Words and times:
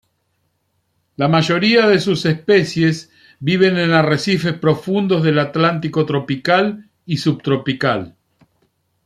La 1.15 1.27
mayoría 1.27 1.85
de 1.87 1.99
sus 1.99 2.25
especies 2.25 3.11
viven 3.39 3.77
en 3.77 3.91
arrecifes 3.91 4.53
profundos 4.53 5.21
del 5.21 5.37
Atlántico 5.37 6.07
tropical 6.07 6.89
y 7.05 7.17
subtropical. 7.17 8.15